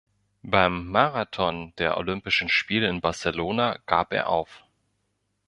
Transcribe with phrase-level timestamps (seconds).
[0.41, 4.63] Beim Marathon der Olympischen Spiele in Barcelona gab er auf.